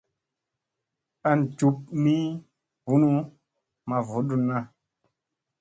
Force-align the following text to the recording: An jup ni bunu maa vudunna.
An 1.29 1.39
jup 1.57 1.77
ni 2.03 2.15
bunu 2.85 3.09
maa 3.87 4.01
vudunna. 4.09 4.57